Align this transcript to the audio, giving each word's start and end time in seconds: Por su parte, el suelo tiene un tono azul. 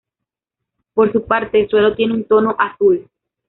Por 0.95 1.11
su 1.11 1.25
parte, 1.27 1.61
el 1.61 1.69
suelo 1.69 1.93
tiene 1.95 2.15
un 2.15 2.23
tono 2.23 2.55
azul. 2.57 3.07